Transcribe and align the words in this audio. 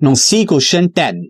No 0.00 0.14
see 0.14 0.44
question 0.44 0.86
ten 0.88 1.20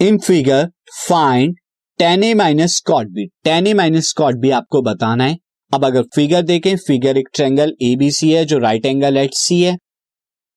in 0.00 0.18
figure 0.18 0.68
find 0.98 1.56
tan 1.98 2.22
A 2.24 2.32
minus 2.34 2.78
cot 2.86 3.08
B 3.08 3.24
tan 3.44 3.66
A 3.66 3.72
minus 3.74 4.12
cot 4.12 4.36
B 4.40 4.50
आपको 4.50 4.82
बताना 4.82 5.24
है। 5.24 5.36
अब 5.72 5.84
अगर 5.84 6.02
figure 6.14 6.42
देखें 6.42 6.76
फिगर 6.76 7.18
एक 7.18 7.28
ट्रेंगल 7.34 7.74
ए 7.82 7.94
बी 7.96 8.10
सी 8.10 8.30
है, 8.30 8.44
जो 8.44 8.58
राइट 8.58 8.86
एंगल 8.86 9.16
एट 9.16 9.34
सी 9.34 9.60
है। 9.62 9.76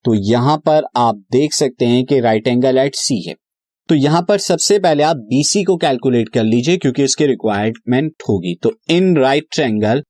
तो 0.06 0.14
यहाँ 0.30 0.58
पर 0.66 0.88
आप 0.98 1.26
देख 1.32 1.54
सकते 1.54 1.86
हैं 1.86 2.06
कि 2.06 2.20
राइट 2.20 2.48
एंगल 2.48 2.78
एट 2.78 2.96
सी 2.96 3.22
है। 3.22 3.36
तो 3.90 3.96
यहाँ 3.96 4.26
पर 4.30 4.38
सबसे 4.40 4.80
पहले 4.80 5.04
आप 5.04 5.28
बीसी 5.30 5.64
को 5.64 5.78
कैलकुलेट 5.78 6.30
कर 6.30 6.44
लीजिए, 6.44 6.78
क्योंकि 6.78 7.04
उसकी 7.04 7.26
रिक्वायरमेंट 7.26 8.24
होगी। 8.30 8.58
तो 8.64 8.78
in 8.90 9.16
right 9.18 9.48
triangle 9.52 10.04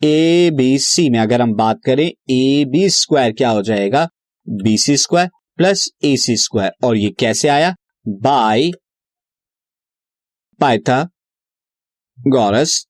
A 0.00 0.50
B 0.54 0.76
C 0.80 1.10
में 1.10 1.18
अगर 1.18 1.42
हम 1.42 1.54
बात 1.56 1.80
करें 1.86 2.06
ए 2.06 2.64
बी 2.70 2.88
स्क्वायर 2.92 3.32
क्या 3.32 3.50
हो 3.50 3.62
जाएगा? 3.64 4.08
B 4.46 4.76
C 4.78 4.96
square 4.96 5.28
plus 5.58 5.88
A 6.04 6.16
C 6.16 6.36
square 6.36 6.72
और 6.84 6.96
ये 6.96 7.10
कैसे 7.18 7.48
आया? 7.48 7.74
बाय 8.06 8.70
पाइथा 10.60 11.02
गौरस 12.18 12.84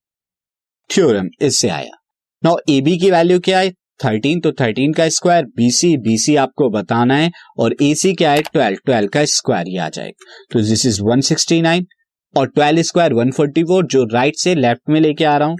थ्योरम 0.91 1.29
इससे 1.43 1.69
आया। 1.69 1.97
नाउ 2.43 2.57
ए 2.69 2.80
बी 2.80 2.98
की 2.98 3.11
वैल्यू 3.11 3.41
क्या 3.41 3.59
है? 3.59 3.71
थर्टीन 4.01 4.41
तो 4.41 4.52
थर्टीन 4.52 4.93
का 4.93 5.09
स्क्वायर 5.09 5.45
बीसी 5.57 5.97
बीसी 5.98 6.35
आपको 6.37 6.69
बताना 6.71 7.16
है, 7.16 7.30
और 7.59 7.75
ए 7.83 7.95
सी 7.95 8.12
क्या 8.15 8.33
है? 8.33 8.43
ट्वेल्व 8.43 8.79
ट्वेल्व 8.87 9.09
का 9.09 9.24
स्क्वायर 9.27 9.69
ही 9.69 9.77
आ 9.77 9.88
जाएगा। 9.88 10.33
तो 10.52 10.60
this 10.60 10.87
is 10.87 11.01
one 11.02 11.21
sixty 11.21 11.60
nine 11.63 11.87
और 12.35 12.49
twelve 12.49 12.83
square 12.83 13.13
one 13.13 13.30
forty 13.30 13.63
four 13.65 13.87
जो 13.87 14.05
राइट 14.15 14.37
से 14.37 14.55
लेफ़्ट 14.55 14.91
में 14.91 15.01
लेके 15.01 15.24
आ 15.24 15.37
रहा 15.37 15.49
हूँ 15.49 15.57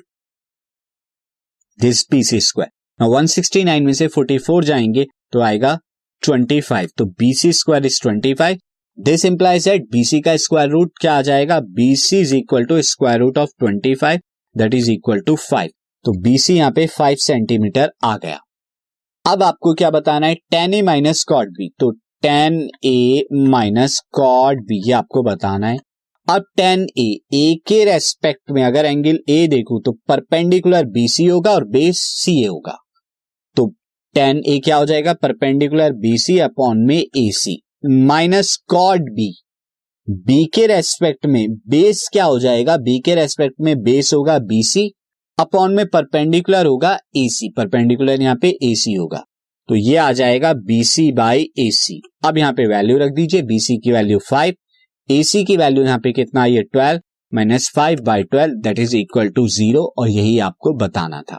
this 1.79 2.05
B 2.11 2.23
C 2.25 2.41
square 2.41 3.09
one 3.09 3.27
sixty 3.27 3.65
nine 3.65 3.85
में 3.87 3.93
से 3.93 4.07
फोर्टी 4.09 4.39
फोर 4.39 4.65
जाएँगे 4.65 5.07
तो 5.33 5.41
आएगा 5.41 5.79
ट्वेंटी 6.25 6.61
फाइव 6.61 6.89
तो 6.99 7.05
B 7.19 7.33
C 7.35 7.53
square 7.53 7.87
is 7.87 8.01
twenty 8.03 8.35
five 8.35 8.59
this 8.99 9.25
implies 9.25 9.65
that 9.65 9.83
BC 9.93 10.21
का 10.21 10.37
स्क्वायर 10.37 10.69
रूट 10.71 10.91
क्या 11.01 11.15
आ 11.15 11.23
जाएगा? 11.23 11.59
BC 11.61 12.19
is 12.21 12.35
equal 12.37 12.65
to 12.65 12.81
square 12.83 13.19
root 13.21 13.39
of 13.39 13.51
twenty 13.59 13.95
five 13.95 14.21
that 14.55 14.75
is 14.75 14.91
equal 14.91 15.21
to 15.27 15.37
five 15.41 15.71
तो 16.05 16.13
बीसी 16.23 16.57
यहाँ 16.57 16.71
पे 16.71 16.87
फाइव 16.89 17.17
सेंटीमीटर 17.21 17.91
आ 18.05 18.17
गया। 18.17 18.39
अब 19.25 19.43
आपको 19.43 19.75
क्या 19.75 19.91
बताना 19.91 20.27
है? 20.27 20.35
Tan 20.35 20.75
A 20.75 20.83
minus 20.83 21.25
cot 21.25 21.51
B 21.51 21.69
तो 21.81 21.91
tan 22.23 22.61
A 22.85 23.25
minus 23.49 24.01
cot 24.13 24.63
B 24.67 24.83
ये 24.87 24.93
आपको 24.93 25.23
बताना 25.23 25.69
है। 25.69 25.79
अब 26.29 26.45
टेन 26.57 26.87
ए 26.99 27.09
ए 27.35 27.55
के 27.67 27.85
रेस्पेक्ट 27.85 28.51
में 28.51 28.63
अगर 28.65 28.85
एंगल 28.85 29.19
ए 29.29 29.47
देखू 29.49 29.81
तो 29.85 29.93
परपेंडिकुलर 30.09 30.85
बीसी 30.91 31.25
होगा 31.27 31.53
और 31.53 31.65
बेस 31.69 32.01
सी 32.01 32.41
ए 32.43 32.47
होगा। 32.47 32.77
टेन 34.15 34.43
ए 34.47 34.59
क्या 34.65 34.77
हो 34.77 34.85
जाएगा? 34.87 35.13
परपेंडिकुलर 35.13 35.93
बीसी 35.95 36.39
अपॉन 36.41 36.85
में 36.87 36.97
A 36.97 37.31
C 37.35 37.61
minus 37.85 38.57
cot 38.69 39.11
B 39.13 39.33
B 40.09 40.45
के 40.55 40.67
रेस्पेक्ट 40.67 41.27
में 41.27 41.47
बेस 41.69 42.09
क्या 42.13 42.25
हो 42.25 42.39
जाएगा? 42.39 42.77
बी 42.77 42.99
के 43.01 43.15
रेस्पेक्ट 43.15 43.55
में 43.61 43.77
बेस 43.83 44.13
होगा 44.15 44.39
बीसी 44.41 44.91
अपॉन 45.39 45.75
में 45.75 45.87
परपेंडिकुलर 45.89 46.67
होगा 46.67 46.99
एसी 47.17 47.49
परपेंडिकुलर 47.57 48.23
यहाँ 48.23 48.37
पे 48.37 48.49
एसी 48.63 48.95
होगा. 48.95 49.23
तो 49.69 49.77
ये 49.77 49.97
आ 49.97 50.11
जाएगा 50.13 50.53
बीसी 50.67 51.11
बाई 51.13 51.47
एसी 51.59 52.01
अब 52.25 52.39
यहाँ 52.39 52.53
पे 52.53 52.67
वैल्यू 52.69 52.99
रख 52.99 53.13
दीजिए. 53.13 53.43
बीसी 53.43 53.77
की 53.79 53.93
वैल्यू 53.93 54.19
फाइव 54.29 54.55
एसी 55.09 55.45
की 55.45 55.57
वैल्यू 55.57 55.85
यहाँ 55.85 55.99
पे 55.99 56.13
कितना 56.13 56.43
आई 56.43 56.55
है? 56.55 56.63
Twelve 56.63 57.01
minus 57.33 57.71
five 57.77 58.01
by 58.05 58.23
twelve 58.25 58.55
that 58.63 58.79
is 58.79 58.97
equal 58.97 59.29
to 59.31 59.47
zero 59.49 59.85
और 59.99 60.09
यही 60.09 60.39
आपको 60.41 60.75
बताना 60.77 61.23
था। 61.23 61.39